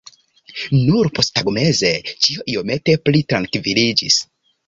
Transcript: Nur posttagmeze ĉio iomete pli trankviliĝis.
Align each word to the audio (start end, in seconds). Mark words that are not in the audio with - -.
Nur 0.75 1.09
posttagmeze 1.17 1.91
ĉio 2.27 2.45
iomete 2.55 2.97
pli 3.05 3.23
trankviliĝis. 3.35 4.21